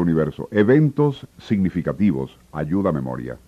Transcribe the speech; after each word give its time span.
Universo. 0.00 0.48
Eventos 0.50 1.26
significativos. 1.38 2.38
Ayuda 2.52 2.90
a 2.90 2.92
memoria. 2.92 3.38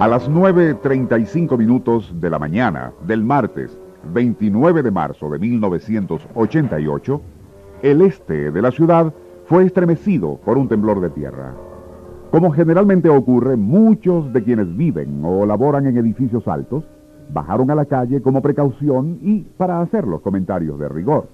A 0.00 0.06
las 0.06 0.30
9.35 0.30 1.58
minutos 1.58 2.12
de 2.20 2.30
la 2.30 2.38
mañana 2.38 2.92
del 3.04 3.24
martes 3.24 3.76
29 4.04 4.82
de 4.82 4.90
marzo 4.90 5.28
de 5.28 5.38
1988, 5.40 7.20
el 7.82 8.02
este 8.02 8.52
de 8.52 8.62
la 8.62 8.70
ciudad 8.70 9.12
fue 9.46 9.64
estremecido 9.64 10.36
por 10.44 10.56
un 10.56 10.68
temblor 10.68 11.00
de 11.00 11.10
tierra. 11.10 11.67
Como 12.30 12.50
generalmente 12.50 13.08
ocurre, 13.08 13.56
muchos 13.56 14.32
de 14.34 14.42
quienes 14.42 14.76
viven 14.76 15.22
o 15.24 15.46
laboran 15.46 15.86
en 15.86 15.96
edificios 15.96 16.46
altos 16.46 16.84
bajaron 17.32 17.70
a 17.70 17.74
la 17.74 17.86
calle 17.86 18.20
como 18.20 18.42
precaución 18.42 19.18
y 19.22 19.40
para 19.56 19.80
hacer 19.80 20.06
los 20.06 20.20
comentarios 20.20 20.78
de 20.78 20.88
rigor. 20.88 21.28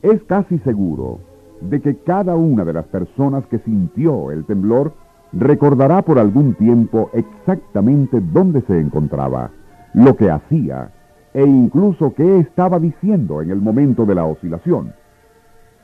Es 0.00 0.22
casi 0.24 0.58
seguro 0.60 1.20
de 1.60 1.80
que 1.80 1.96
cada 1.96 2.34
una 2.36 2.64
de 2.64 2.72
las 2.72 2.86
personas 2.86 3.46
que 3.46 3.58
sintió 3.58 4.30
el 4.30 4.44
temblor 4.46 4.94
recordará 5.32 6.02
por 6.02 6.18
algún 6.18 6.54
tiempo 6.54 7.10
exactamente 7.12 8.20
dónde 8.20 8.62
se 8.62 8.80
encontraba, 8.80 9.50
lo 9.92 10.16
que 10.16 10.30
hacía 10.30 10.90
e 11.34 11.44
incluso 11.44 12.14
qué 12.14 12.38
estaba 12.38 12.78
diciendo 12.78 13.42
en 13.42 13.50
el 13.50 13.60
momento 13.60 14.06
de 14.06 14.14
la 14.14 14.24
oscilación. 14.24 14.94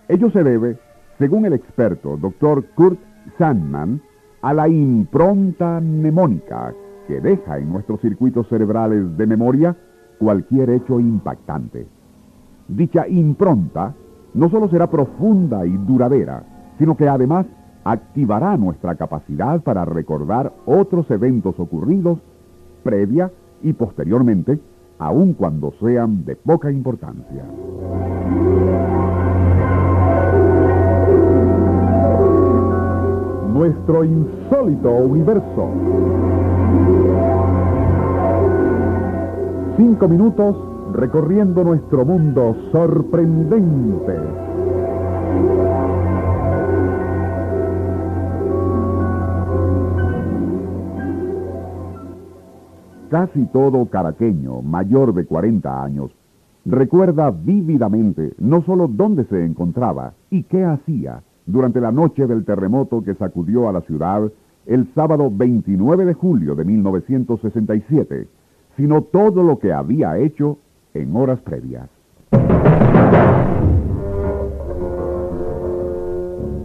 Ello 0.09 0.31
se 0.31 0.43
debe, 0.43 0.79
según 1.19 1.45
el 1.45 1.53
experto 1.53 2.17
Dr. 2.17 2.65
Kurt 2.75 2.99
Sandman, 3.37 4.01
a 4.43 4.55
la 4.55 4.69
impronta 4.69 5.81
mnemónica 5.81 6.73
que 7.07 7.21
deja 7.21 7.59
en 7.59 7.73
nuestros 7.73 8.01
circuitos 8.01 8.49
cerebrales 8.49 9.17
de 9.17 9.27
memoria 9.27 9.77
cualquier 10.19 10.71
hecho 10.71 11.01
impactante. 11.01 11.87
Dicha 12.69 13.09
impronta 13.09 13.95
no 14.35 14.51
solo 14.51 14.69
será 14.69 14.89
profunda 14.89 15.65
y 15.67 15.77
duradera, 15.77 16.43
sino 16.79 16.97
que 16.97 17.09
además 17.09 17.47
activará 17.85 18.57
nuestra 18.57 18.95
capacidad 18.95 19.63
para 19.63 19.85
recordar 19.85 20.53
otros 20.67 21.11
eventos 21.11 21.59
ocurridos 21.59 22.19
previa 22.83 23.31
y 23.63 23.73
posteriormente, 23.73 24.61
aun 24.99 25.33
cuando 25.33 25.73
sean 25.81 26.25
de 26.25 26.37
poca 26.37 26.71
importancia. 26.71 27.45
Nuestro 33.89 34.05
insólito 34.05 34.91
universo. 34.91 35.71
Cinco 39.79 40.09
minutos 40.09 40.57
recorriendo 40.93 41.65
nuestro 41.65 42.05
mundo 42.05 42.55
sorprendente. 42.71 44.15
Casi 53.09 53.47
todo 53.47 53.87
caraqueño 53.87 54.61
mayor 54.61 55.15
de 55.15 55.25
40 55.25 55.83
años 55.83 56.11
recuerda 56.67 57.31
vívidamente 57.31 58.35
no 58.37 58.61
solo 58.65 58.87
dónde 58.87 59.25
se 59.25 59.47
encontraba 59.47 60.13
y 60.29 60.43
qué 60.43 60.63
hacía 60.63 61.23
durante 61.49 61.81
la 61.81 61.91
noche 61.91 62.27
del 62.27 62.45
terremoto 62.45 63.03
que 63.03 63.15
sacudió 63.15 63.69
a 63.69 63.73
la 63.73 63.81
ciudad 63.81 64.31
el 64.67 64.87
sábado 64.95 65.31
29 65.33 66.05
de 66.05 66.13
julio 66.13 66.55
de 66.55 66.65
1967, 66.65 68.29
sino 68.77 69.03
todo 69.03 69.43
lo 69.43 69.59
que 69.59 69.73
había 69.73 70.19
hecho 70.19 70.59
en 70.93 71.17
horas 71.17 71.41
previas. 71.41 71.89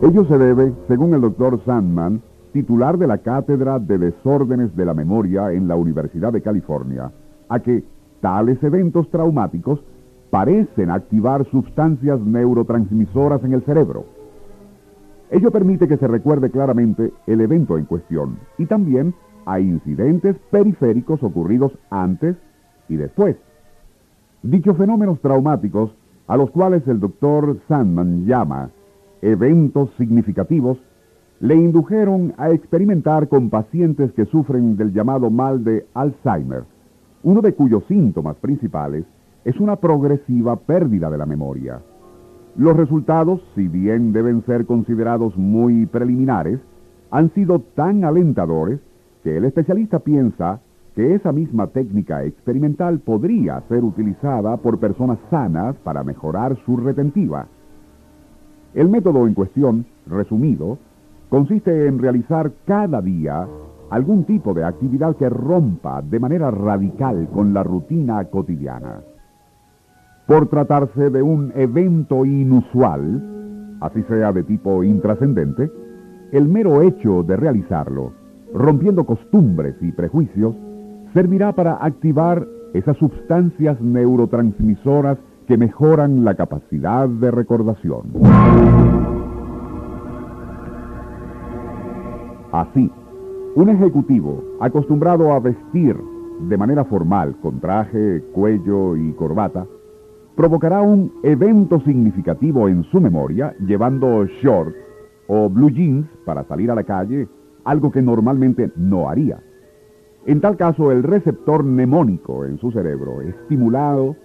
Ello 0.01 0.25
se 0.25 0.37
debe, 0.37 0.73
según 0.89 1.13
el 1.13 1.21
doctor 1.21 1.61
Sandman, 1.65 2.21
titular 2.51 2.97
de 2.97 3.07
la 3.07 3.19
Cátedra 3.19 3.79
de 3.79 3.97
Desórdenes 3.97 4.75
de 4.75 4.83
la 4.83 4.93
Memoria 4.93 5.53
en 5.53 5.69
la 5.69 5.77
Universidad 5.77 6.33
de 6.33 6.41
California, 6.41 7.09
a 7.47 7.59
que 7.59 7.85
tales 8.19 8.61
eventos 8.61 9.09
traumáticos 9.09 9.79
parecen 10.29 10.89
activar 10.89 11.45
sustancias 11.49 12.19
neurotransmisoras 12.19 13.45
en 13.45 13.53
el 13.53 13.61
cerebro. 13.63 14.22
Ello 15.31 15.51
permite 15.51 15.87
que 15.87 15.97
se 15.97 16.07
recuerde 16.07 16.51
claramente 16.51 17.11
el 17.27 17.41
evento 17.41 17.77
en 17.77 17.85
cuestión 17.85 18.37
y 18.57 18.65
también 18.65 19.13
a 19.45 19.59
incidentes 19.59 20.37
periféricos 20.51 21.23
ocurridos 21.23 21.71
antes 21.89 22.35
y 22.89 22.95
después. 22.95 23.35
Dichos 24.41 24.77
fenómenos 24.77 25.19
traumáticos, 25.21 25.91
a 26.27 26.37
los 26.37 26.51
cuales 26.51 26.87
el 26.87 26.99
doctor 26.99 27.57
Sandman 27.67 28.25
llama 28.25 28.69
eventos 29.21 29.89
significativos, 29.97 30.77
le 31.39 31.55
indujeron 31.55 32.33
a 32.37 32.51
experimentar 32.51 33.27
con 33.27 33.49
pacientes 33.49 34.11
que 34.13 34.25
sufren 34.25 34.77
del 34.77 34.93
llamado 34.93 35.29
mal 35.29 35.63
de 35.63 35.85
Alzheimer, 35.93 36.63
uno 37.23 37.41
de 37.41 37.53
cuyos 37.53 37.83
síntomas 37.87 38.35
principales 38.37 39.05
es 39.43 39.59
una 39.59 39.77
progresiva 39.77 40.55
pérdida 40.55 41.09
de 41.09 41.17
la 41.17 41.25
memoria. 41.25 41.81
Los 42.55 42.77
resultados, 42.77 43.41
si 43.55 43.67
bien 43.67 44.13
deben 44.13 44.45
ser 44.45 44.67
considerados 44.67 45.35
muy 45.35 45.87
preliminares, 45.87 46.59
han 47.09 47.33
sido 47.33 47.59
tan 47.59 48.03
alentadores 48.03 48.79
que 49.23 49.37
el 49.37 49.45
especialista 49.45 49.99
piensa 49.99 50.59
que 50.95 51.15
esa 51.15 51.31
misma 51.31 51.67
técnica 51.67 52.23
experimental 52.23 52.99
podría 52.99 53.61
ser 53.69 53.83
utilizada 53.83 54.57
por 54.57 54.79
personas 54.79 55.17
sanas 55.31 55.75
para 55.77 56.03
mejorar 56.03 56.55
su 56.63 56.77
retentiva. 56.77 57.47
El 58.75 58.89
método 58.89 59.25
en 59.25 59.33
cuestión, 59.33 59.85
resumido, 60.05 60.77
consiste 61.29 61.87
en 61.87 61.97
realizar 61.97 62.51
cada 62.65 63.01
día 63.01 63.47
algún 63.89 64.25
tipo 64.25 64.53
de 64.53 64.63
actividad 64.63 65.15
que 65.15 65.29
rompa 65.29 66.03
de 66.03 66.19
manera 66.19 66.51
radical 66.51 67.27
con 67.33 67.53
la 67.53 67.63
rutina 67.63 68.23
cotidiana. 68.25 69.01
Por 70.25 70.47
tratarse 70.47 71.09
de 71.09 71.21
un 71.21 71.51
evento 71.53 72.25
inusual, 72.25 73.21
así 73.81 74.01
sea 74.03 74.31
de 74.31 74.43
tipo 74.43 74.81
intrascendente, 74.83 75.69
el 76.31 76.47
mero 76.47 76.81
hecho 76.81 77.23
de 77.23 77.35
realizarlo, 77.35 78.13
rompiendo 78.53 79.05
costumbres 79.05 79.75
y 79.81 79.91
prejuicios, 79.91 80.55
servirá 81.13 81.51
para 81.51 81.73
activar 81.83 82.47
esas 82.73 82.95
sustancias 82.97 83.79
neurotransmisoras 83.81 85.17
que 85.45 85.57
mejoran 85.57 86.23
la 86.23 86.35
capacidad 86.35 87.09
de 87.09 87.29
recordación. 87.29 88.03
Así, 92.53 92.89
un 93.55 93.69
ejecutivo 93.69 94.41
acostumbrado 94.61 95.33
a 95.33 95.39
vestir 95.39 95.97
de 96.47 96.57
manera 96.57 96.85
formal 96.85 97.35
con 97.41 97.59
traje, 97.59 98.23
cuello 98.31 98.95
y 98.95 99.11
corbata, 99.13 99.65
provocará 100.35 100.81
un 100.81 101.11
evento 101.23 101.79
significativo 101.81 102.67
en 102.67 102.83
su 102.85 102.99
memoria 102.99 103.55
llevando 103.65 104.25
shorts 104.41 104.75
o 105.27 105.49
blue 105.49 105.69
jeans 105.69 106.07
para 106.25 106.43
salir 106.45 106.71
a 106.71 106.75
la 106.75 106.83
calle, 106.83 107.27
algo 107.63 107.91
que 107.91 108.01
normalmente 108.01 108.71
no 108.75 109.09
haría. 109.09 109.39
En 110.25 110.41
tal 110.41 110.57
caso, 110.57 110.91
el 110.91 111.03
receptor 111.03 111.63
mnemónico 111.63 112.45
en 112.45 112.57
su 112.57 112.71
cerebro, 112.71 113.21
estimulado, 113.21 114.15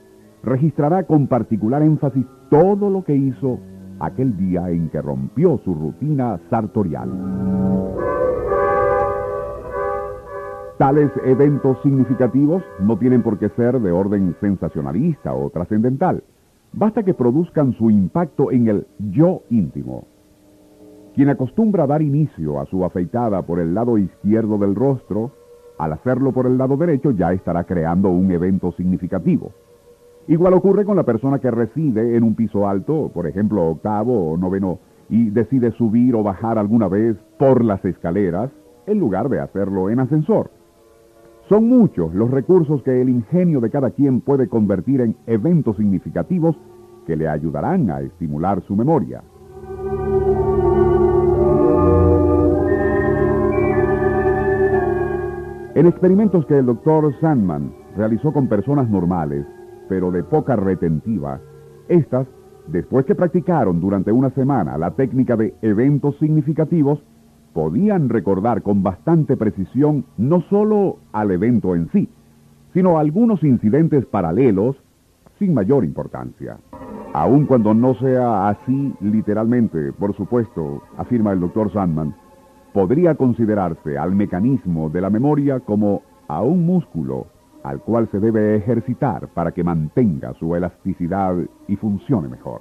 registrará 0.43 1.03
con 1.05 1.27
particular 1.27 1.83
énfasis 1.83 2.25
todo 2.51 2.89
lo 2.89 3.05
que 3.05 3.15
hizo 3.15 3.59
aquel 4.01 4.37
día 4.37 4.71
en 4.71 4.89
que 4.91 5.03
rompió 5.03 5.59
su 5.65 5.75
rutina 5.75 6.39
sartorial. 6.51 7.11
Tales 10.79 11.11
eventos 11.25 11.77
significativos 11.83 12.63
no 12.79 12.97
tienen 12.97 13.25
por 13.25 13.37
qué 13.37 13.49
ser 13.49 13.81
de 13.81 13.91
orden 13.91 14.37
sensacionalista 14.41 15.35
o 15.35 15.51
trascendental. 15.51 16.23
Basta 16.73 17.03
que 17.03 17.15
produzcan 17.15 17.73
su 17.73 17.91
impacto 17.91 18.53
en 18.53 18.69
el 18.69 18.87
yo 19.11 19.43
íntimo. 19.51 20.05
Quien 21.17 21.31
acostumbra 21.31 21.89
dar 21.89 22.01
inicio 22.01 22.61
a 22.61 22.67
su 22.67 22.85
afeitada 22.85 23.43
por 23.43 23.59
el 23.59 23.75
lado 23.75 23.99
izquierdo 23.99 24.57
del 24.57 24.77
rostro, 24.77 25.33
al 25.79 25.95
hacerlo 25.95 26.31
por 26.31 26.47
el 26.47 26.57
lado 26.57 26.77
derecho 26.77 27.11
ya 27.11 27.33
estará 27.33 27.65
creando 27.65 28.11
un 28.11 28.31
evento 28.31 28.71
significativo. 28.71 29.51
Igual 30.29 30.55
ocurre 30.55 30.85
con 30.85 30.97
la 30.97 31.03
persona 31.03 31.41
que 31.41 31.51
reside 31.51 32.17
en 32.17 32.23
un 32.23 32.37
piso 32.37 32.69
alto, 32.69 33.11
por 33.13 33.27
ejemplo 33.27 33.67
octavo 33.67 34.31
o 34.31 34.37
noveno, 34.37 34.79
y 35.09 35.31
decide 35.31 35.73
subir 35.73 36.15
o 36.15 36.23
bajar 36.23 36.57
alguna 36.57 36.87
vez 36.87 37.17
por 37.37 37.65
las 37.65 37.85
escaleras 37.85 38.53
en 38.87 39.01
lugar 39.01 39.29
de 39.29 39.41
hacerlo 39.41 39.91
en 39.91 39.99
ascensor. 39.99 40.51
Son 41.49 41.67
muchos 41.67 42.15
los 42.15 42.31
recursos 42.31 42.83
que 42.83 43.01
el 43.01 43.09
ingenio 43.09 43.61
de 43.61 43.71
cada 43.71 43.91
quien 43.91 44.21
puede 44.21 44.49
convertir 44.49 45.01
en 45.01 45.17
eventos 45.27 45.77
significativos 45.77 46.57
que 47.07 47.17
le 47.17 47.27
ayudarán 47.27 47.91
a 47.91 48.03
estimular 48.03 48.63
su 48.65 48.77
memoria. 48.77 49.23
En 55.75 55.87
experimentos 55.87 56.45
que 56.45 56.59
el 56.59 56.67
doctor 56.67 57.15
Sandman 57.19 57.73
realizó 57.97 58.31
con 58.31 58.49
personas 58.49 58.91
normales, 58.91 59.47
pero 59.89 60.11
de 60.11 60.25
poca 60.25 60.55
retentiva, 60.55 61.41
estas, 61.89 62.27
después 62.67 63.07
que 63.07 63.15
practicaron 63.15 63.81
durante 63.81 64.13
una 64.13 64.29
semana 64.31 64.77
la 64.77 64.91
técnica 64.91 65.35
de 65.35 65.55
eventos 65.63 66.19
significativos, 66.19 67.03
podían 67.53 68.09
recordar 68.09 68.63
con 68.63 68.83
bastante 68.83 69.37
precisión 69.37 70.05
no 70.17 70.43
solo 70.43 70.99
al 71.13 71.31
evento 71.31 71.75
en 71.75 71.91
sí, 71.91 72.09
sino 72.73 72.99
algunos 72.99 73.43
incidentes 73.43 74.07
paralelos 74.07 74.77
sin 75.39 75.55
mayor 75.55 75.85
importancia. 75.85 76.59
Aun 77.13 77.47
cuando 77.47 77.75
no 77.75 77.95
sea 77.95 78.49
así 78.49 78.95
literalmente, 79.01 79.93
por 79.93 80.15
supuesto, 80.15 80.83
afirma 80.97 81.33
el 81.33 81.41
doctor 81.41 81.73
Sandman, 81.73 82.15
podría 82.73 83.15
considerarse 83.15 83.97
al 83.97 84.15
mecanismo 84.15 84.91
de 84.91 85.01
la 85.01 85.11
memoria 85.11 85.61
como 85.61 86.03
a 86.29 86.43
un 86.43 86.67
músculo 86.67 87.27
al 87.65 87.81
cual 87.81 88.09
se 88.11 88.21
debe 88.21 88.57
ejercitar 88.57 89.29
para 89.29 89.53
que 89.53 89.65
mantenga 89.65 90.33
su 90.35 90.55
elasticidad 90.55 91.35
y 91.67 91.77
funcione 91.77 92.29
mejor. 92.29 92.61